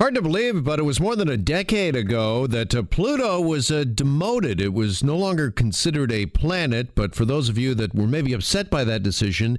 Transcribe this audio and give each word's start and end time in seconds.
Hard 0.00 0.14
to 0.14 0.22
believe, 0.22 0.64
but 0.64 0.78
it 0.78 0.84
was 0.84 0.98
more 0.98 1.14
than 1.14 1.28
a 1.28 1.36
decade 1.36 1.94
ago 1.94 2.46
that 2.46 2.74
uh, 2.74 2.82
Pluto 2.82 3.38
was 3.38 3.70
uh, 3.70 3.84
demoted. 3.84 4.58
It 4.58 4.72
was 4.72 5.04
no 5.04 5.14
longer 5.14 5.50
considered 5.50 6.10
a 6.10 6.24
planet, 6.24 6.94
but 6.94 7.14
for 7.14 7.26
those 7.26 7.50
of 7.50 7.58
you 7.58 7.74
that 7.74 7.94
were 7.94 8.06
maybe 8.06 8.32
upset 8.32 8.70
by 8.70 8.82
that 8.84 9.02
decision, 9.02 9.58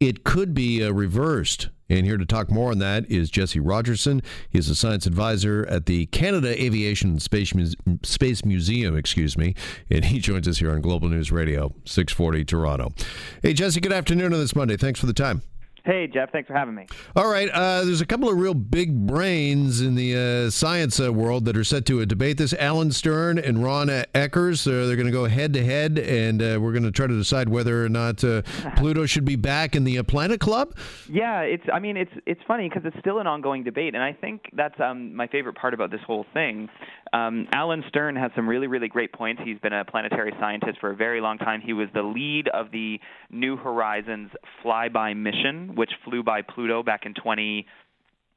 it 0.00 0.24
could 0.24 0.54
be 0.54 0.82
uh, 0.82 0.92
reversed. 0.92 1.68
And 1.90 2.06
here 2.06 2.16
to 2.16 2.24
talk 2.24 2.50
more 2.50 2.70
on 2.70 2.78
that 2.78 3.04
is 3.10 3.28
Jesse 3.28 3.60
Rogerson. 3.60 4.22
He's 4.48 4.70
a 4.70 4.74
science 4.74 5.04
advisor 5.04 5.66
at 5.68 5.84
the 5.84 6.06
Canada 6.06 6.58
Aviation 6.58 7.10
and 7.10 7.20
Space, 7.20 7.54
Muse- 7.54 7.76
Space 8.02 8.46
Museum, 8.46 8.96
excuse 8.96 9.36
me, 9.36 9.54
and 9.90 10.06
he 10.06 10.20
joins 10.20 10.48
us 10.48 10.56
here 10.56 10.70
on 10.70 10.80
Global 10.80 11.10
News 11.10 11.30
Radio, 11.30 11.74
640 11.84 12.46
Toronto. 12.46 12.94
Hey, 13.42 13.52
Jesse, 13.52 13.78
good 13.78 13.92
afternoon 13.92 14.32
on 14.32 14.40
this 14.40 14.56
Monday. 14.56 14.78
Thanks 14.78 15.00
for 15.00 15.06
the 15.06 15.12
time. 15.12 15.42
Hey, 15.84 16.06
Jeff. 16.06 16.30
Thanks 16.30 16.46
for 16.46 16.54
having 16.54 16.76
me. 16.76 16.86
All 17.16 17.28
right. 17.28 17.48
Uh, 17.48 17.84
there's 17.84 18.00
a 18.00 18.06
couple 18.06 18.28
of 18.28 18.38
real 18.38 18.54
big 18.54 19.06
brains 19.06 19.80
in 19.80 19.96
the 19.96 20.46
uh, 20.46 20.50
science 20.50 21.00
uh, 21.00 21.12
world 21.12 21.44
that 21.46 21.56
are 21.56 21.64
set 21.64 21.86
to 21.86 22.04
debate 22.06 22.38
this. 22.38 22.54
Alan 22.54 22.92
Stern 22.92 23.38
and 23.38 23.64
Ron 23.64 23.88
Ekers. 23.88 24.66
Uh, 24.66 24.86
they're 24.86 24.96
going 24.96 25.06
to 25.06 25.12
go 25.12 25.24
head 25.24 25.52
to 25.54 25.64
head, 25.64 25.98
and 25.98 26.40
uh, 26.40 26.58
we're 26.60 26.72
going 26.72 26.84
to 26.84 26.92
try 26.92 27.08
to 27.08 27.16
decide 27.16 27.48
whether 27.48 27.84
or 27.84 27.88
not 27.88 28.18
Pluto 28.76 29.06
should 29.06 29.24
be 29.24 29.34
back 29.34 29.74
in 29.74 29.82
the 29.82 30.00
Planet 30.04 30.40
Club. 30.40 30.74
Yeah, 31.10 31.40
it's. 31.40 31.64
I 31.72 31.80
mean, 31.80 31.96
it's 31.96 32.12
it's 32.26 32.40
funny 32.46 32.68
because 32.68 32.84
it's 32.84 32.98
still 33.00 33.18
an 33.18 33.26
ongoing 33.26 33.64
debate, 33.64 33.94
and 33.94 34.04
I 34.04 34.12
think 34.12 34.50
that's 34.52 34.78
um, 34.80 35.14
my 35.16 35.26
favorite 35.26 35.56
part 35.56 35.74
about 35.74 35.90
this 35.90 36.00
whole 36.06 36.26
thing. 36.32 36.68
Um, 37.12 37.46
Alan 37.52 37.84
Stern 37.88 38.16
has 38.16 38.30
some 38.34 38.48
really, 38.48 38.66
really 38.66 38.88
great 38.88 39.12
points. 39.12 39.42
He's 39.44 39.58
been 39.58 39.72
a 39.72 39.84
planetary 39.84 40.32
scientist 40.40 40.78
for 40.80 40.90
a 40.90 40.96
very 40.96 41.20
long 41.20 41.38
time. 41.38 41.60
He 41.60 41.72
was 41.72 41.88
the 41.94 42.02
lead 42.02 42.48
of 42.48 42.70
the 42.70 42.98
New 43.30 43.56
Horizons 43.56 44.30
flyby 44.64 45.16
mission, 45.16 45.74
which 45.74 45.90
flew 46.04 46.22
by 46.22 46.42
Pluto 46.42 46.82
back 46.82 47.04
in 47.04 47.12
20. 47.14 47.66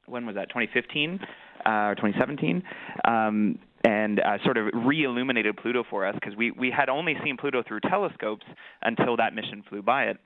When 0.06 0.26
was 0.26 0.34
that? 0.34 0.48
2015 0.50 1.20
uh, 1.64 1.70
or 1.70 1.94
2017? 1.94 2.62
Um, 3.06 3.58
and 3.84 4.20
uh, 4.20 4.38
sort 4.44 4.56
of 4.56 4.66
re-illuminated 4.74 5.56
Pluto 5.56 5.84
for 5.88 6.06
us 6.06 6.14
because 6.14 6.36
we 6.36 6.50
we 6.50 6.70
had 6.76 6.88
only 6.88 7.14
seen 7.24 7.36
Pluto 7.36 7.62
through 7.66 7.80
telescopes 7.80 8.44
until 8.82 9.16
that 9.16 9.34
mission 9.34 9.62
flew 9.68 9.80
by 9.80 10.04
it. 10.04 10.18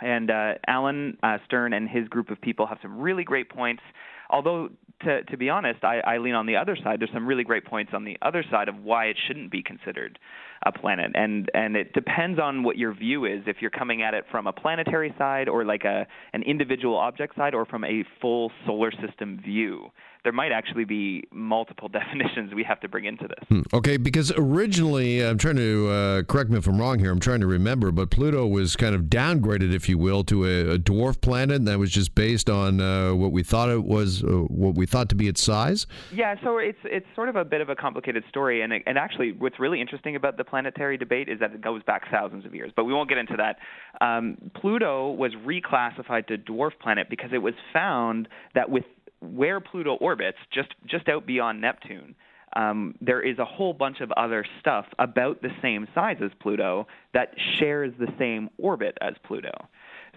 And 0.00 0.30
uh, 0.30 0.54
Alan 0.66 1.16
uh, 1.22 1.38
Stern 1.46 1.72
and 1.72 1.88
his 1.88 2.08
group 2.08 2.30
of 2.30 2.40
people 2.40 2.66
have 2.66 2.78
some 2.82 2.98
really 2.98 3.24
great 3.24 3.48
points 3.48 3.82
Although, 4.30 4.70
to, 5.02 5.22
to 5.24 5.36
be 5.36 5.50
honest, 5.50 5.84
I, 5.84 6.00
I 6.00 6.18
lean 6.18 6.34
on 6.34 6.46
the 6.46 6.56
other 6.56 6.76
side. 6.82 7.00
There's 7.00 7.12
some 7.12 7.26
really 7.26 7.44
great 7.44 7.64
points 7.64 7.92
on 7.94 8.04
the 8.04 8.16
other 8.22 8.44
side 8.50 8.68
of 8.68 8.82
why 8.82 9.06
it 9.06 9.16
shouldn't 9.26 9.50
be 9.50 9.62
considered 9.62 10.18
a 10.64 10.72
planet, 10.72 11.12
and 11.14 11.50
and 11.54 11.76
it 11.76 11.92
depends 11.92 12.40
on 12.40 12.62
what 12.62 12.76
your 12.78 12.94
view 12.94 13.24
is. 13.26 13.42
If 13.46 13.56
you're 13.60 13.70
coming 13.70 14.02
at 14.02 14.14
it 14.14 14.24
from 14.30 14.46
a 14.46 14.52
planetary 14.52 15.14
side, 15.18 15.48
or 15.48 15.64
like 15.64 15.84
a 15.84 16.06
an 16.32 16.42
individual 16.42 16.96
object 16.96 17.36
side, 17.36 17.54
or 17.54 17.66
from 17.66 17.84
a 17.84 18.04
full 18.20 18.50
solar 18.66 18.90
system 18.90 19.38
view 19.44 19.90
there 20.26 20.32
might 20.32 20.50
actually 20.50 20.84
be 20.84 21.22
multiple 21.30 21.88
definitions 22.00 22.52
we 22.52 22.64
have 22.64 22.80
to 22.80 22.88
bring 22.88 23.04
into 23.04 23.28
this. 23.28 23.48
Hmm. 23.48 23.60
Okay, 23.72 23.96
because 23.96 24.32
originally, 24.36 25.24
I'm 25.24 25.38
trying 25.38 25.54
to 25.54 25.88
uh, 25.88 26.22
correct 26.24 26.50
me 26.50 26.58
if 26.58 26.66
I'm 26.66 26.80
wrong 26.80 26.98
here. 26.98 27.12
I'm 27.12 27.20
trying 27.20 27.38
to 27.42 27.46
remember, 27.46 27.92
but 27.92 28.10
Pluto 28.10 28.44
was 28.44 28.74
kind 28.74 28.96
of 28.96 29.02
downgraded, 29.02 29.72
if 29.72 29.88
you 29.88 29.98
will, 29.98 30.24
to 30.24 30.44
a, 30.44 30.74
a 30.74 30.78
dwarf 30.80 31.20
planet, 31.20 31.54
and 31.54 31.68
that 31.68 31.78
was 31.78 31.92
just 31.92 32.16
based 32.16 32.50
on 32.50 32.80
uh, 32.80 33.14
what 33.14 33.30
we 33.30 33.44
thought 33.44 33.70
it 33.70 33.84
was, 33.84 34.15
uh, 34.22 34.28
what 34.48 34.74
we 34.74 34.86
thought 34.86 35.08
to 35.10 35.14
be 35.14 35.28
its 35.28 35.42
size. 35.42 35.86
Yeah, 36.12 36.34
so 36.42 36.58
it's 36.58 36.78
it's 36.84 37.06
sort 37.14 37.28
of 37.28 37.36
a 37.36 37.44
bit 37.44 37.60
of 37.60 37.68
a 37.68 37.76
complicated 37.76 38.24
story, 38.28 38.62
and 38.62 38.72
it, 38.72 38.82
and 38.86 38.98
actually, 38.98 39.32
what's 39.32 39.58
really 39.58 39.80
interesting 39.80 40.16
about 40.16 40.36
the 40.36 40.44
planetary 40.44 40.96
debate 40.96 41.28
is 41.28 41.40
that 41.40 41.52
it 41.52 41.60
goes 41.60 41.82
back 41.82 42.10
thousands 42.10 42.44
of 42.44 42.54
years, 42.54 42.72
but 42.74 42.84
we 42.84 42.92
won't 42.92 43.08
get 43.08 43.18
into 43.18 43.36
that. 43.36 43.58
Um, 44.04 44.36
Pluto 44.54 45.10
was 45.12 45.32
reclassified 45.34 46.26
to 46.28 46.38
dwarf 46.38 46.72
planet 46.80 47.08
because 47.10 47.30
it 47.32 47.38
was 47.38 47.54
found 47.72 48.28
that 48.54 48.70
with 48.70 48.84
where 49.20 49.60
Pluto 49.60 49.94
orbits, 49.94 50.38
just 50.52 50.74
just 50.86 51.08
out 51.08 51.26
beyond 51.26 51.60
Neptune, 51.60 52.14
um, 52.54 52.94
there 53.00 53.20
is 53.20 53.38
a 53.38 53.44
whole 53.44 53.72
bunch 53.72 54.00
of 54.00 54.10
other 54.12 54.44
stuff 54.60 54.86
about 54.98 55.42
the 55.42 55.50
same 55.60 55.86
size 55.94 56.16
as 56.22 56.30
Pluto 56.40 56.86
that 57.12 57.34
shares 57.58 57.92
the 57.98 58.08
same 58.18 58.48
orbit 58.58 58.96
as 59.00 59.14
Pluto. 59.24 59.52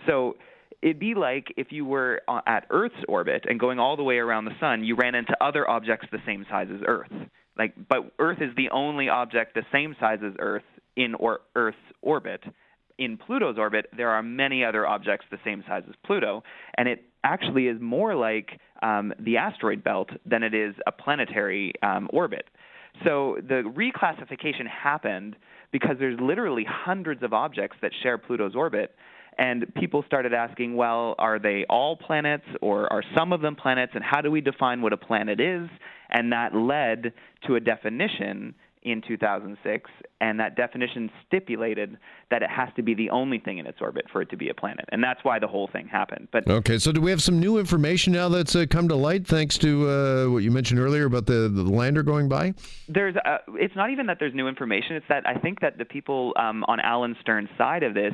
So 0.07 0.37
it'd 0.81 0.99
be 0.99 1.15
like 1.15 1.53
if 1.57 1.71
you 1.71 1.85
were 1.85 2.21
uh, 2.27 2.41
at 2.45 2.65
Earth's 2.69 3.03
orbit 3.07 3.45
and 3.47 3.59
going 3.59 3.79
all 3.79 3.97
the 3.97 4.03
way 4.03 4.17
around 4.17 4.45
the 4.45 4.57
sun, 4.59 4.83
you 4.83 4.95
ran 4.95 5.15
into 5.15 5.35
other 5.41 5.69
objects 5.69 6.07
the 6.11 6.19
same 6.25 6.45
size 6.49 6.67
as 6.73 6.81
Earth. 6.85 7.11
Like, 7.57 7.73
but 7.89 8.11
Earth 8.19 8.41
is 8.41 8.55
the 8.55 8.69
only 8.69 9.09
object 9.09 9.53
the 9.53 9.65
same 9.71 9.95
size 9.99 10.19
as 10.25 10.33
Earth 10.39 10.63
in 10.95 11.15
or 11.15 11.41
Earth's 11.55 11.77
orbit. 12.01 12.41
In 12.97 13.17
Pluto's 13.17 13.57
orbit, 13.57 13.87
there 13.95 14.09
are 14.09 14.23
many 14.23 14.63
other 14.63 14.85
objects 14.85 15.25
the 15.31 15.37
same 15.43 15.63
size 15.67 15.83
as 15.87 15.95
Pluto, 16.05 16.43
and 16.77 16.87
it 16.87 17.03
actually 17.23 17.67
is 17.67 17.79
more 17.81 18.15
like 18.15 18.59
um, 18.81 19.13
the 19.19 19.37
asteroid 19.37 19.83
belt 19.83 20.09
than 20.25 20.43
it 20.43 20.53
is 20.53 20.75
a 20.87 20.91
planetary 20.91 21.73
um, 21.83 22.09
orbit. 22.11 22.45
So 23.05 23.37
the 23.41 23.63
reclassification 23.63 24.67
happened 24.67 25.35
because 25.71 25.97
there's 25.99 26.19
literally 26.19 26.65
hundreds 26.67 27.23
of 27.23 27.33
objects 27.33 27.77
that 27.81 27.91
share 28.01 28.17
Pluto's 28.17 28.55
orbit. 28.55 28.95
And 29.39 29.73
people 29.75 30.03
started 30.05 30.33
asking, 30.33 30.75
well, 30.75 31.15
are 31.17 31.39
they 31.39 31.65
all 31.69 31.95
planets 31.95 32.43
or 32.61 32.91
are 32.91 33.01
some 33.17 33.31
of 33.31 33.39
them 33.39 33.55
planets? 33.55 33.93
And 33.95 34.03
how 34.03 34.19
do 34.19 34.29
we 34.29 34.41
define 34.41 34.81
what 34.81 34.91
a 34.91 34.97
planet 34.97 35.39
is? 35.39 35.69
And 36.09 36.33
that 36.33 36.53
led 36.53 37.13
to 37.47 37.55
a 37.55 37.59
definition 37.61 38.53
in 38.83 39.01
2006, 39.05 39.89
and 40.21 40.39
that 40.39 40.55
definition 40.55 41.11
stipulated 41.27 41.97
that 42.31 42.41
it 42.41 42.49
has 42.49 42.69
to 42.75 42.81
be 42.81 42.93
the 42.93 43.09
only 43.09 43.39
thing 43.39 43.57
in 43.57 43.67
its 43.67 43.79
orbit 43.81 44.05
for 44.11 44.21
it 44.21 44.29
to 44.29 44.37
be 44.37 44.49
a 44.49 44.53
planet, 44.53 44.85
and 44.89 45.03
that's 45.03 45.23
why 45.23 45.37
the 45.37 45.47
whole 45.47 45.69
thing 45.71 45.87
happened. 45.87 46.27
But 46.31 46.47
okay, 46.49 46.77
so 46.77 46.91
do 46.91 47.01
we 47.01 47.11
have 47.11 47.21
some 47.21 47.39
new 47.39 47.57
information 47.57 48.13
now 48.13 48.29
that's 48.29 48.55
uh, 48.55 48.65
come 48.69 48.87
to 48.87 48.95
light 48.95 49.27
thanks 49.27 49.57
to 49.59 49.89
uh, 49.89 50.31
what 50.31 50.43
you 50.43 50.51
mentioned 50.51 50.79
earlier 50.79 51.05
about 51.05 51.25
the, 51.25 51.49
the 51.53 51.63
lander 51.63 52.03
going 52.03 52.29
by? 52.29 52.53
There's, 52.87 53.15
uh, 53.25 53.39
it's 53.55 53.75
not 53.75 53.89
even 53.89 54.05
that 54.07 54.17
there's 54.19 54.33
new 54.33 54.47
information; 54.47 54.95
it's 54.95 55.07
that 55.09 55.27
I 55.27 55.35
think 55.35 55.59
that 55.59 55.77
the 55.77 55.85
people 55.85 56.33
um, 56.37 56.63
on 56.67 56.79
Alan 56.79 57.17
Stern's 57.21 57.49
side 57.57 57.83
of 57.83 57.93
this 57.93 58.13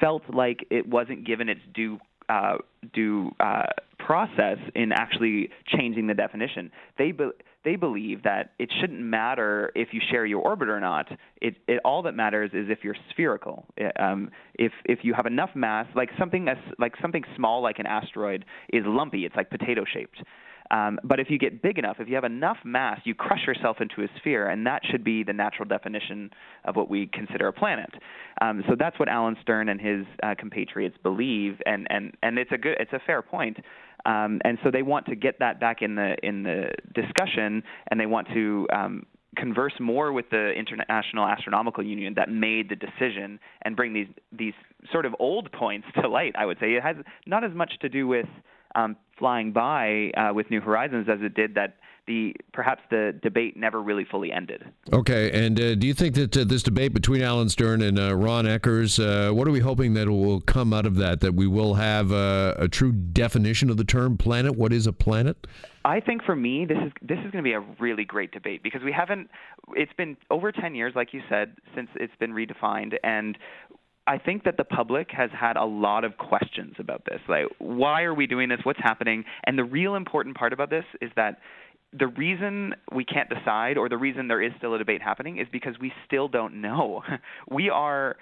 felt 0.00 0.22
like 0.32 0.66
it 0.70 0.86
wasn't 0.88 1.26
given 1.26 1.48
its 1.48 1.60
due 1.74 1.98
uh, 2.28 2.56
due 2.92 3.30
uh, 3.40 3.64
process 3.98 4.58
in 4.74 4.92
actually 4.92 5.50
changing 5.66 6.06
the 6.06 6.14
definition. 6.14 6.70
They 6.98 7.12
be- 7.12 7.30
they 7.66 7.74
believe 7.74 8.22
that 8.22 8.52
it 8.60 8.70
shouldn't 8.80 9.00
matter 9.00 9.72
if 9.74 9.88
you 9.90 10.00
share 10.08 10.24
your 10.24 10.40
orbit 10.40 10.68
or 10.68 10.78
not. 10.78 11.08
It, 11.42 11.56
it 11.66 11.80
all 11.84 12.00
that 12.02 12.14
matters 12.14 12.52
is 12.54 12.66
if 12.70 12.78
you're 12.84 12.94
spherical. 13.10 13.66
Um, 13.98 14.30
if 14.54 14.72
if 14.84 15.00
you 15.02 15.12
have 15.14 15.26
enough 15.26 15.50
mass, 15.56 15.86
like 15.96 16.10
something 16.16 16.48
as 16.48 16.58
like 16.78 16.94
something 17.02 17.24
small 17.34 17.60
like 17.60 17.80
an 17.80 17.86
asteroid 17.86 18.44
is 18.72 18.84
lumpy. 18.86 19.26
It's 19.26 19.34
like 19.34 19.50
potato 19.50 19.84
shaped. 19.84 20.22
Um, 20.70 20.98
but 21.04 21.20
if 21.20 21.30
you 21.30 21.38
get 21.38 21.62
big 21.62 21.78
enough, 21.78 21.96
if 22.00 22.08
you 22.08 22.14
have 22.14 22.24
enough 22.24 22.58
mass, 22.64 23.00
you 23.04 23.14
crush 23.14 23.46
yourself 23.46 23.78
into 23.80 24.02
a 24.02 24.08
sphere, 24.18 24.48
and 24.48 24.66
that 24.66 24.82
should 24.90 25.04
be 25.04 25.22
the 25.22 25.32
natural 25.32 25.68
definition 25.68 26.30
of 26.64 26.76
what 26.76 26.88
we 26.88 27.08
consider 27.12 27.48
a 27.48 27.52
planet. 27.52 27.90
Um, 28.40 28.64
so 28.68 28.74
that's 28.78 28.98
what 28.98 29.08
Alan 29.08 29.36
Stern 29.42 29.68
and 29.68 29.80
his 29.80 30.04
uh, 30.22 30.34
compatriots 30.38 30.96
believe, 31.02 31.60
and, 31.66 31.86
and, 31.90 32.12
and 32.22 32.38
it's 32.38 32.52
a 32.52 32.58
good, 32.58 32.76
it's 32.80 32.92
a 32.92 33.00
fair 33.06 33.22
point. 33.22 33.58
Um, 34.04 34.40
and 34.44 34.58
so 34.62 34.70
they 34.70 34.82
want 34.82 35.06
to 35.06 35.16
get 35.16 35.38
that 35.40 35.58
back 35.58 35.82
in 35.82 35.96
the 35.96 36.14
in 36.22 36.44
the 36.44 36.68
discussion, 36.94 37.62
and 37.90 37.98
they 37.98 38.06
want 38.06 38.28
to 38.34 38.68
um, 38.72 39.06
converse 39.36 39.74
more 39.80 40.12
with 40.12 40.30
the 40.30 40.52
International 40.52 41.26
Astronomical 41.26 41.84
Union 41.84 42.14
that 42.14 42.30
made 42.30 42.68
the 42.68 42.76
decision 42.76 43.40
and 43.62 43.74
bring 43.74 43.92
these 43.92 44.06
these 44.32 44.54
sort 44.92 45.06
of 45.06 45.14
old 45.18 45.50
points 45.50 45.88
to 46.00 46.08
light. 46.08 46.34
I 46.38 46.46
would 46.46 46.58
say 46.60 46.74
it 46.74 46.82
has 46.82 46.96
not 47.26 47.42
as 47.42 47.52
much 47.52 47.72
to 47.80 47.88
do 47.88 48.06
with 48.06 48.26
um, 48.76 48.96
flying 49.18 49.52
by 49.52 50.10
uh, 50.16 50.32
with 50.32 50.50
New 50.50 50.60
Horizons 50.60 51.08
as 51.10 51.18
it 51.22 51.34
did 51.34 51.54
that 51.54 51.76
the 52.06 52.34
perhaps 52.52 52.82
the 52.88 53.18
debate 53.22 53.56
never 53.56 53.82
really 53.82 54.04
fully 54.04 54.30
ended. 54.30 54.64
Okay, 54.92 55.30
and 55.32 55.58
uh, 55.60 55.74
do 55.74 55.86
you 55.86 55.94
think 55.94 56.14
that 56.14 56.36
uh, 56.36 56.44
this 56.44 56.62
debate 56.62 56.94
between 56.94 57.20
Alan 57.20 57.48
Stern 57.48 57.82
and 57.82 57.98
uh, 57.98 58.14
Ron 58.14 58.44
Ekers, 58.44 59.00
uh, 59.00 59.34
what 59.34 59.48
are 59.48 59.50
we 59.50 59.60
hoping 59.60 59.94
that 59.94 60.08
will 60.08 60.40
come 60.40 60.72
out 60.72 60.86
of 60.86 60.96
that? 60.96 61.20
That 61.20 61.34
we 61.34 61.46
will 61.46 61.74
have 61.74 62.12
uh, 62.12 62.54
a 62.58 62.68
true 62.68 62.92
definition 62.92 63.70
of 63.70 63.76
the 63.76 63.84
term 63.84 64.16
planet? 64.16 64.56
What 64.56 64.72
is 64.72 64.86
a 64.86 64.92
planet? 64.92 65.46
I 65.84 66.00
think 66.00 66.22
for 66.24 66.36
me, 66.36 66.64
this 66.64 66.78
is 66.78 66.92
this 67.02 67.18
is 67.18 67.30
going 67.30 67.42
to 67.44 67.48
be 67.48 67.52
a 67.52 67.64
really 67.80 68.04
great 68.04 68.32
debate 68.32 68.62
because 68.62 68.82
we 68.84 68.92
haven't. 68.92 69.28
It's 69.70 69.92
been 69.92 70.16
over 70.30 70.52
ten 70.52 70.74
years, 70.74 70.92
like 70.94 71.12
you 71.12 71.22
said, 71.28 71.56
since 71.74 71.88
it's 71.96 72.14
been 72.20 72.32
redefined, 72.32 72.94
and 73.02 73.36
I 74.06 74.18
think 74.18 74.44
that 74.44 74.56
the 74.56 74.64
public 74.64 75.08
has 75.10 75.30
had 75.38 75.56
a 75.56 75.64
lot 75.64 76.04
of 76.04 76.16
questions 76.16 76.74
about 76.78 77.02
this. 77.04 77.20
Like, 77.28 77.46
why 77.58 78.02
are 78.02 78.14
we 78.14 78.26
doing 78.26 78.48
this? 78.48 78.60
What's 78.62 78.78
happening? 78.80 79.24
And 79.44 79.58
the 79.58 79.64
real 79.64 79.96
important 79.96 80.36
part 80.36 80.52
about 80.52 80.70
this 80.70 80.84
is 81.00 81.10
that 81.16 81.38
the 81.92 82.06
reason 82.06 82.74
we 82.94 83.04
can't 83.04 83.28
decide, 83.28 83.78
or 83.78 83.88
the 83.88 83.96
reason 83.96 84.28
there 84.28 84.42
is 84.42 84.52
still 84.58 84.74
a 84.74 84.78
debate 84.78 85.02
happening, 85.02 85.38
is 85.38 85.46
because 85.50 85.74
we 85.80 85.92
still 86.06 86.28
don't 86.28 86.60
know. 86.60 87.02
we 87.50 87.70
are 87.70 88.16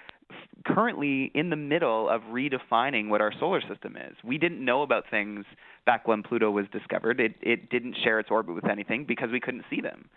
currently 0.65 1.31
in 1.35 1.49
the 1.49 1.55
middle 1.55 2.09
of 2.09 2.21
redefining 2.23 3.09
what 3.09 3.21
our 3.21 3.31
solar 3.39 3.61
system 3.61 3.95
is. 3.95 4.15
We 4.23 4.37
didn't 4.37 4.63
know 4.63 4.81
about 4.81 5.03
things 5.11 5.45
back 5.85 6.07
when 6.07 6.23
Pluto 6.23 6.49
was 6.49 6.65
discovered. 6.71 7.19
It, 7.19 7.35
it 7.41 7.69
didn't 7.69 7.95
share 8.03 8.19
its 8.19 8.29
orbit 8.31 8.55
with 8.55 8.67
anything 8.67 9.05
because 9.07 9.29
we 9.31 9.39
couldn't 9.39 9.65
see 9.69 9.81
them. 9.81 10.09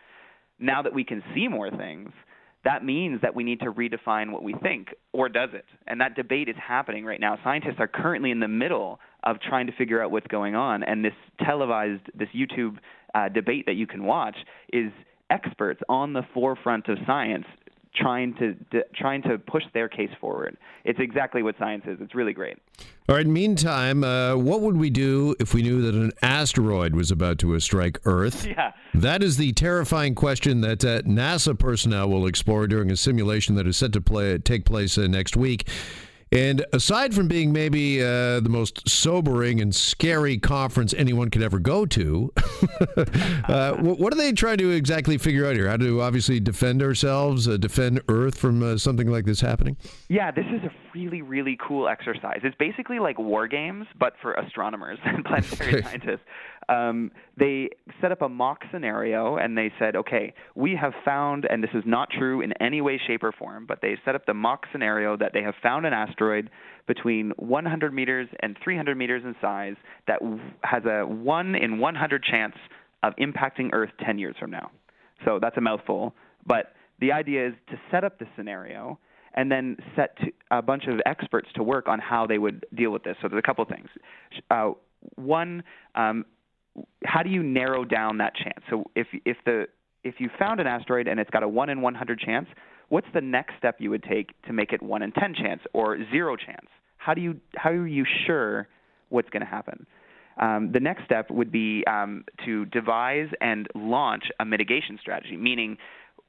Now 0.59 0.83
that 0.83 0.95
we 0.95 1.05
can 1.05 1.23
see 1.35 1.47
more 1.47 1.71
things, 1.71 2.11
that 2.65 2.85
means 2.85 3.21
that 3.23 3.35
we 3.35 3.45
need 3.45 3.61
to 3.61 3.73
redefine 3.73 4.33
what 4.33 4.43
we 4.43 4.55
think, 4.63 4.89
or 5.13 5.29
does 5.29 5.51
it? 5.53 5.65
And 5.87 6.01
that 6.01 6.17
debate 6.17 6.49
is 6.49 6.57
happening 6.57 7.05
right 7.05 7.21
now. 7.21 7.39
Scientists 7.45 7.77
are 7.79 7.89
currently 7.89 8.31
in 8.31 8.41
the 8.41 8.49
middle 8.49 8.99
of 9.23 9.41
trying 9.41 9.67
to 9.67 9.73
figure 9.73 10.03
out 10.03 10.11
what's 10.11 10.27
going 10.27 10.55
on. 10.55 10.83
And 10.83 11.05
this 11.05 11.13
televised, 11.45 12.03
this 12.15 12.29
YouTube 12.37 12.79
uh, 13.15 13.29
debate 13.29 13.67
that 13.67 13.75
you 13.75 13.87
can 13.87 14.05
watch 14.05 14.37
is 14.73 14.91
experts 15.31 15.81
on 15.89 16.13
the 16.13 16.23
forefront 16.35 16.89
of 16.89 16.99
science 17.07 17.45
trying 17.95 18.35
to 18.35 18.55
d- 18.55 18.83
trying 18.95 19.23
to 19.23 19.39
push 19.39 19.65
their 19.75 19.89
case 19.89 20.11
forward. 20.21 20.57
It's 20.85 20.99
exactly 21.01 21.43
what 21.43 21.57
science 21.59 21.85
is. 21.87 21.99
It's 22.01 22.15
really 22.15 22.33
great. 22.33 22.59
All 23.09 23.17
right. 23.17 23.27
Meantime, 23.27 24.05
uh, 24.05 24.37
what 24.37 24.61
would 24.61 24.77
we 24.77 24.91
do 24.91 25.35
if 25.41 25.55
we 25.55 25.63
knew 25.63 25.81
that 25.83 25.95
an 25.95 26.13
asteroid 26.23 26.95
was 26.95 27.11
about 27.11 27.39
to 27.39 27.59
strike 27.61 27.99
Earth? 28.05 28.47
Yeah. 28.59 28.73
That 28.95 29.23
is 29.23 29.37
the 29.37 29.53
terrifying 29.53 30.15
question 30.15 30.63
that 30.63 30.85
uh, 30.85 31.03
NASA 31.03 31.57
personnel 31.57 32.09
will 32.09 32.27
explore 32.27 32.67
during 32.67 32.91
a 32.91 32.97
simulation 32.97 33.55
that 33.57 33.67
is 33.67 33.77
set 33.77 33.93
to 33.93 34.01
play, 34.01 34.39
take 34.39 34.65
place 34.65 34.99
uh, 34.99 35.07
next 35.07 35.37
week. 35.37 35.69
And 36.31 36.65
aside 36.73 37.15
from 37.15 37.29
being 37.29 37.53
maybe 37.53 38.03
uh, 38.03 38.41
the 38.41 38.51
most 38.51 38.89
sobering 38.89 39.61
and 39.61 39.75
scary 39.75 40.39
conference 40.39 40.93
anyone 40.95 41.31
could 41.31 41.43
ever 41.43 41.59
go 41.59 41.87
to, 41.87 42.33
uh, 43.49 43.75
what 43.77 44.13
are 44.13 44.17
they 44.17 44.33
trying 44.33 44.59
to 44.59 44.71
exactly 44.71 45.17
figure 45.17 45.47
out 45.47 45.55
here? 45.55 45.69
How 45.69 45.79
to 45.79 46.03
obviously 46.03 46.39
defend 46.41 46.83
ourselves, 46.83 47.49
uh, 47.49 47.57
defend 47.57 48.03
Earth 48.09 48.37
from 48.37 48.63
uh, 48.63 48.77
something 48.77 49.11
like 49.11 49.25
this 49.25 49.41
happening? 49.41 49.77
Yeah, 50.09 50.31
this 50.31 50.47
is 50.47 50.63
a 50.65 50.71
really, 50.95 51.23
really 51.23 51.57
cool 51.67 51.89
exercise. 51.89 52.41
It's 52.43 52.57
basically 52.57 52.99
like 52.99 53.19
war 53.19 53.49
games, 53.49 53.87
but 53.99 54.15
for 54.21 54.35
astronomers 54.35 54.99
and 55.05 55.25
planetary 55.25 55.83
scientists. 55.83 56.21
Um, 56.69 57.11
they 57.39 57.71
set 58.01 58.13
up 58.13 58.21
a 58.21 58.29
mock 58.29 58.63
scenario 58.71 59.37
and 59.37 59.57
they 59.57 59.73
said, 59.79 59.97
okay, 59.97 60.35
we 60.55 60.77
have 60.77 60.93
found, 61.05 61.47
and 61.49 61.63
this 61.63 61.71
is 61.73 61.83
not 61.87 62.11
true 62.11 62.43
in 62.43 62.53
any 62.61 62.81
way, 62.81 63.01
shape, 63.07 63.23
or 63.23 63.33
form, 63.33 63.65
but 63.67 63.81
they 63.81 63.97
set 64.05 64.15
up 64.15 64.27
the 64.27 64.35
mock 64.35 64.67
scenario 64.71 65.17
that 65.17 65.33
they 65.33 65.43
have 65.43 65.55
found 65.63 65.87
an 65.87 65.95
asteroid 65.95 66.51
between 66.87 67.33
100 67.37 67.95
meters 67.95 68.29
and 68.41 68.57
300 68.63 68.97
meters 68.97 69.23
in 69.25 69.35
size 69.41 69.77
that 70.07 70.21
has 70.63 70.85
a 70.85 71.07
1 71.07 71.55
in 71.55 71.79
100 71.79 72.23
chance 72.23 72.57
of 73.03 73.15
impacting 73.17 73.71
Earth 73.73 73.91
10 74.05 74.19
years 74.19 74.37
from 74.39 74.51
now. 74.51 74.71
So 75.25 75.39
that's 75.41 75.57
a 75.57 75.61
mouthful. 75.61 76.15
But 76.47 76.73
the 77.01 77.13
idea 77.13 77.49
is 77.49 77.55
to 77.71 77.79
set 77.91 78.05
up 78.05 78.19
the 78.19 78.27
scenario 78.37 78.99
and 79.35 79.51
then 79.53 79.77
set 79.95 80.19
a 80.51 80.61
bunch 80.61 80.85
of 80.87 81.01
experts 81.07 81.49
to 81.55 81.63
work 81.63 81.89
on 81.89 81.99
how 81.99 82.27
they 82.27 82.39
would 82.39 82.67
deal 82.75 82.91
with 82.91 83.05
this. 83.05 83.17
So 83.23 83.29
there's 83.29 83.39
a 83.39 83.47
couple 83.47 83.63
of 83.63 83.69
things. 83.69 83.89
Uh, 84.51 84.73
one, 85.15 85.63
um, 85.95 86.25
how 87.05 87.23
do 87.23 87.31
you 87.31 87.43
narrow 87.43 87.85
down 87.85 88.19
that 88.19 88.35
chance? 88.35 88.65
So 88.71 88.85
if 88.95 89.07
if 89.25 89.37
the 89.45 89.67
if 90.05 90.17
you 90.19 90.31
found 90.39 90.61
an 90.61 90.67
asteroid 90.67 91.09
and 91.09 91.19
it's 91.19 91.31
got 91.31 91.43
a 91.43 91.49
1 91.49 91.69
in 91.71 91.81
100 91.81 92.21
chance, 92.21 92.47
what's 92.89 93.07
the 93.13 93.21
next 93.21 93.55
step 93.59 93.77
you 93.79 93.91
would 93.91 94.03
take 94.03 94.31
to 94.43 94.53
make 94.53 94.73
it 94.73 94.83
1 94.83 95.03
in 95.03 95.13
10 95.13 95.35
chance 95.35 95.61
or 95.73 95.99
0 96.11 96.37
chance? 96.37 96.67
How 96.97 97.15
do 97.15 97.21
you 97.21 97.41
how 97.57 97.71
are 97.71 97.87
you 97.87 98.05
sure 98.27 98.69
what's 99.09 99.29
going 99.31 99.41
to 99.41 99.47
happen? 99.47 99.87
Um, 100.41 100.71
the 100.73 100.81
next 100.81 101.05
step 101.05 101.31
would 101.31 101.51
be 101.51 101.85
um, 101.87 102.25
to 102.45 102.65
devise 102.67 103.29
and 103.41 103.67
launch 103.75 104.25
a 104.39 104.45
mitigation 104.45 104.99
strategy, 105.01 105.37
meaning 105.37 105.79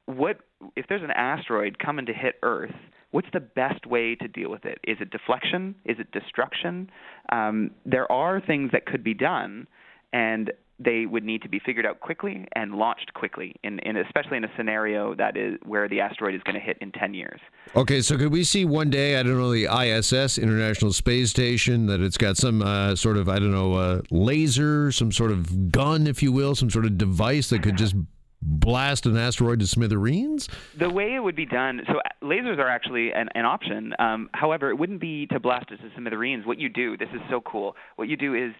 what 0.05 0.39
if 0.75 0.87
there's 0.87 1.03
an 1.03 1.11
asteroid 1.11 1.77
coming 1.79 2.05
to 2.07 2.13
hit 2.13 2.35
Earth? 2.41 2.73
What's 3.11 3.27
the 3.33 3.39
best 3.39 3.85
way 3.87 4.15
to 4.15 4.27
deal 4.27 4.51
with 4.51 4.65
it? 4.65 4.79
Is 4.83 4.97
it 4.99 5.09
deflection? 5.09 5.75
Is 5.85 5.97
it 5.99 6.11
destruction? 6.11 6.91
Um, 7.31 7.71
there 7.85 8.11
are 8.11 8.39
things 8.39 8.71
that 8.71 8.85
could 8.85 9.03
be 9.03 9.15
done, 9.15 9.67
and 10.13 10.51
they 10.79 11.05
would 11.05 11.23
need 11.23 11.41
to 11.41 11.49
be 11.49 11.59
figured 11.59 11.85
out 11.85 11.99
quickly 11.99 12.47
and 12.53 12.75
launched 12.75 13.13
quickly, 13.13 13.53
in, 13.63 13.79
in 13.79 13.97
especially 13.97 14.37
in 14.37 14.45
a 14.45 14.51
scenario 14.55 15.13
that 15.13 15.35
is 15.35 15.57
where 15.65 15.89
the 15.89 15.99
asteroid 15.99 16.33
is 16.33 16.41
going 16.43 16.55
to 16.55 16.61
hit 16.61 16.77
in 16.79 16.91
10 16.93 17.13
years. 17.13 17.39
Okay, 17.75 18.01
so 18.01 18.17
could 18.17 18.31
we 18.31 18.45
see 18.45 18.63
one 18.63 18.89
day, 18.89 19.19
I 19.19 19.23
don't 19.23 19.37
know, 19.37 19.51
the 19.51 19.65
ISS, 19.65 20.37
International 20.37 20.93
Space 20.93 21.31
Station, 21.31 21.87
that 21.87 21.99
it's 21.99 22.17
got 22.17 22.37
some 22.37 22.61
uh, 22.61 22.95
sort 22.95 23.17
of, 23.17 23.27
I 23.27 23.39
don't 23.39 23.51
know, 23.51 23.73
uh, 23.73 24.01
laser, 24.09 24.91
some 24.91 25.11
sort 25.11 25.31
of 25.31 25.71
gun, 25.71 26.07
if 26.07 26.23
you 26.23 26.31
will, 26.31 26.55
some 26.55 26.69
sort 26.69 26.85
of 26.85 26.97
device 26.97 27.49
that 27.49 27.61
could 27.61 27.75
just 27.75 27.95
blast 28.41 29.05
an 29.05 29.17
asteroid 29.17 29.59
to 29.59 29.67
smithereens? 29.67 30.47
The 30.77 30.89
way 30.89 31.13
it 31.13 31.19
would 31.19 31.35
be 31.35 31.45
done, 31.45 31.81
so 31.87 31.97
uh, 31.97 32.09
lasers 32.23 32.57
are 32.57 32.69
actually 32.69 33.11
an, 33.11 33.27
an 33.35 33.45
option. 33.45 33.93
Um, 33.99 34.29
however, 34.33 34.69
it 34.69 34.75
wouldn't 34.75 35.01
be 35.01 35.27
to 35.27 35.41
blast 35.41 35.71
it 35.71 35.77
to 35.77 35.89
smithereens. 35.97 36.45
What 36.45 36.57
you 36.57 36.69
do, 36.69 36.95
this 36.95 37.09
is 37.13 37.19
so 37.29 37.41
cool. 37.41 37.75
What 37.97 38.07
you 38.07 38.15
do 38.15 38.33
is 38.33 38.53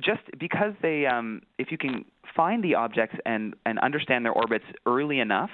just 0.00 0.22
because 0.38 0.72
they, 0.80 1.06
um, 1.06 1.42
if 1.58 1.70
you 1.70 1.78
can 1.78 2.04
find 2.34 2.64
the 2.64 2.74
objects 2.74 3.16
and, 3.26 3.54
and 3.66 3.78
understand 3.80 4.24
their 4.24 4.32
orbits 4.32 4.64
early 4.86 5.20
enough, 5.20 5.50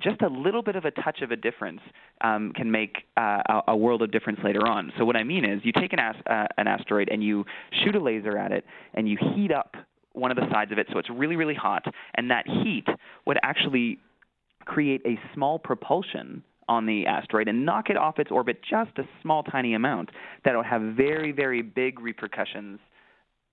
just 0.00 0.22
a 0.22 0.28
little 0.28 0.62
bit 0.62 0.76
of 0.76 0.84
a 0.84 0.90
touch 0.90 1.20
of 1.22 1.30
a 1.30 1.36
difference 1.36 1.80
um, 2.22 2.52
can 2.54 2.70
make 2.70 3.04
uh, 3.16 3.42
a, 3.48 3.62
a, 3.68 3.76
world 3.76 4.02
of 4.02 4.10
difference 4.10 4.38
later 4.42 4.66
on. 4.66 4.92
So 4.98 5.04
what 5.04 5.16
I 5.16 5.24
mean 5.24 5.44
is, 5.44 5.60
you 5.64 5.72
take 5.72 5.92
an, 5.92 5.98
ast- 5.98 6.26
uh, 6.26 6.46
an 6.56 6.68
asteroid 6.68 7.08
and 7.10 7.22
you 7.22 7.44
shoot 7.84 7.94
a 7.94 8.00
laser 8.00 8.38
at 8.38 8.52
it, 8.52 8.64
and 8.94 9.08
you 9.08 9.18
heat 9.34 9.52
up 9.52 9.74
one 10.12 10.30
of 10.30 10.36
the 10.36 10.48
sides 10.50 10.72
of 10.72 10.78
it 10.78 10.86
so 10.92 10.98
it's 10.98 11.10
really, 11.10 11.36
really 11.36 11.54
hot, 11.54 11.84
and 12.14 12.30
that 12.30 12.46
heat 12.46 12.86
would 13.26 13.38
actually 13.42 13.98
create 14.64 15.02
a 15.06 15.18
small 15.34 15.58
propulsion 15.58 16.42
on 16.68 16.86
the 16.86 17.06
asteroid 17.06 17.48
and 17.48 17.66
knock 17.66 17.90
it 17.90 17.96
off 17.96 18.18
its 18.18 18.30
orbit 18.30 18.60
just 18.68 18.90
a 18.98 19.02
small, 19.22 19.42
tiny 19.42 19.74
amount 19.74 20.10
that 20.44 20.54
will 20.54 20.62
have 20.62 20.82
very, 20.96 21.32
very 21.32 21.62
big 21.62 21.98
repercussions 22.00 22.78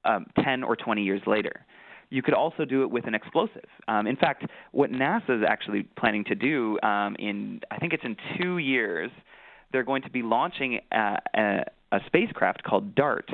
um, 0.07 0.25
10 0.43 0.63
or 0.63 0.75
20 0.75 1.03
years 1.03 1.21
later. 1.27 1.65
You 2.09 2.21
could 2.21 2.33
also 2.33 2.63
do 2.63 2.83
it 2.83 2.89
with 2.89 3.05
an 3.05 3.13
explosive. 3.13 3.65
Um, 3.87 4.07
in 4.07 4.15
fact, 4.15 4.45
what 4.71 4.91
NASA 4.91 5.41
is 5.41 5.45
actually 5.47 5.83
planning 5.97 6.23
to 6.25 6.35
do 6.35 6.79
um, 6.81 7.15
in, 7.19 7.59
I 7.69 7.77
think 7.77 7.93
it's 7.93 8.03
in 8.05 8.15
two 8.39 8.59
years, 8.59 9.11
they're 9.71 9.83
going 9.83 10.03
to 10.03 10.09
be 10.09 10.21
launching 10.21 10.79
a, 10.91 11.17
a, 11.35 11.63
a 11.91 11.99
spacecraft 12.05 12.63
called 12.63 12.95
DART 12.95 13.29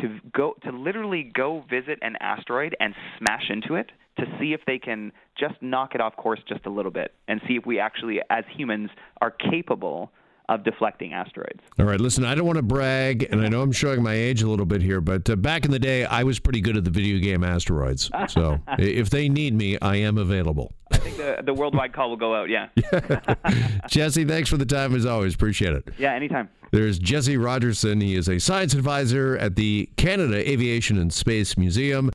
to 0.00 0.18
go 0.32 0.54
to 0.64 0.72
literally 0.72 1.30
go 1.34 1.64
visit 1.70 1.98
an 2.02 2.16
asteroid 2.20 2.74
and 2.80 2.94
smash 3.18 3.48
into 3.48 3.74
it 3.74 3.92
to 4.18 4.24
see 4.40 4.52
if 4.52 4.60
they 4.66 4.78
can 4.78 5.12
just 5.38 5.54
knock 5.60 5.94
it 5.94 6.00
off 6.00 6.16
course 6.16 6.40
just 6.48 6.66
a 6.66 6.70
little 6.70 6.90
bit 6.90 7.12
and 7.28 7.40
see 7.46 7.54
if 7.54 7.66
we 7.66 7.78
actually 7.78 8.20
as 8.30 8.44
humans 8.56 8.90
are 9.20 9.30
capable 9.30 10.10
of 10.48 10.62
deflecting 10.62 11.12
asteroids. 11.12 11.60
All 11.78 11.86
right, 11.86 12.00
listen, 12.00 12.24
I 12.24 12.34
don't 12.34 12.46
want 12.46 12.56
to 12.56 12.62
brag, 12.62 13.26
and 13.30 13.40
I 13.40 13.48
know 13.48 13.62
I'm 13.62 13.72
showing 13.72 14.02
my 14.02 14.12
age 14.12 14.42
a 14.42 14.48
little 14.48 14.66
bit 14.66 14.82
here, 14.82 15.00
but 15.00 15.28
uh, 15.28 15.36
back 15.36 15.64
in 15.64 15.70
the 15.70 15.78
day, 15.78 16.04
I 16.04 16.22
was 16.22 16.38
pretty 16.38 16.60
good 16.60 16.76
at 16.76 16.84
the 16.84 16.90
video 16.90 17.18
game 17.18 17.42
asteroids. 17.42 18.10
So 18.28 18.58
if 18.78 19.10
they 19.10 19.28
need 19.28 19.54
me, 19.54 19.78
I 19.80 19.96
am 19.96 20.18
available. 20.18 20.72
I 20.92 20.98
think 20.98 21.16
the, 21.16 21.38
the 21.44 21.54
worldwide 21.54 21.92
call 21.92 22.10
will 22.10 22.16
go 22.16 22.34
out, 22.34 22.48
yeah. 22.50 22.68
Jesse, 23.88 24.24
thanks 24.24 24.48
for 24.50 24.56
the 24.56 24.66
time 24.66 24.94
as 24.94 25.06
always. 25.06 25.34
Appreciate 25.34 25.72
it. 25.72 25.88
Yeah, 25.98 26.12
anytime. 26.12 26.48
There's 26.70 26.98
Jesse 26.98 27.36
Rogerson. 27.36 28.00
He 28.00 28.16
is 28.16 28.28
a 28.28 28.40
science 28.40 28.74
advisor 28.74 29.36
at 29.38 29.54
the 29.54 29.88
Canada 29.96 30.48
Aviation 30.50 30.98
and 30.98 31.12
Space 31.12 31.56
Museum. 31.56 32.10